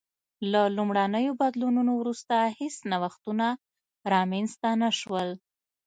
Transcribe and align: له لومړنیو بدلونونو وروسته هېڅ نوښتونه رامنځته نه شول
له 0.51 0.61
لومړنیو 0.75 1.33
بدلونونو 1.41 1.91
وروسته 2.01 2.35
هېڅ 2.59 2.75
نوښتونه 2.91 3.47
رامنځته 4.13 4.69
نه 4.81 4.89
شول 4.99 5.29